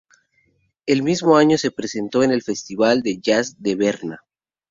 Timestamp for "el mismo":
0.87-1.37